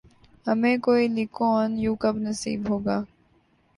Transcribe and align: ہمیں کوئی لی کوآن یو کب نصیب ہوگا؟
ہمیں 0.47 0.77
کوئی 0.85 1.03
لی 1.15 1.25
کوآن 1.37 1.69
یو 1.83 1.93
کب 2.01 2.15
نصیب 2.25 2.61
ہوگا؟ 2.69 2.97